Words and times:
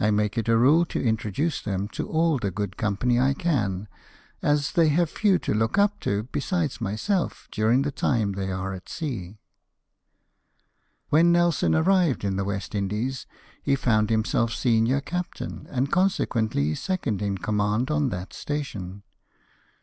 I 0.00 0.10
make 0.10 0.38
it 0.38 0.48
a 0.48 0.56
rule 0.56 0.86
to 0.86 0.98
introduce 1.02 1.60
them 1.60 1.88
to 1.88 2.08
all 2.08 2.38
the 2.38 2.50
good 2.50 2.78
company 2.78 3.20
I 3.20 3.34
can, 3.34 3.86
as 4.40 4.72
they 4.72 4.88
have 4.88 5.10
few 5.10 5.38
to 5.40 5.52
look 5.52 5.76
up 5.76 6.00
to, 6.00 6.22
besides 6.32 6.80
myself, 6.80 7.48
during 7.52 7.82
the 7.82 7.90
time 7.92 8.32
they 8.32 8.50
are 8.50 8.72
at 8.72 8.88
sea," 8.88 9.36
When 11.10 11.32
Nelson 11.32 11.74
arrived 11.74 12.24
in 12.24 12.36
the 12.36 12.46
West 12.46 12.74
Indies 12.74 13.26
he 13.62 13.76
found 13.76 14.08
himself 14.08 14.54
senior 14.54 15.02
captain, 15.02 15.66
and, 15.68 15.92
consequently, 15.92 16.74
second 16.74 17.20
in 17.20 17.36
command 17.36 17.90
on 17.90 18.08
that 18.08 18.32
station. 18.32 19.02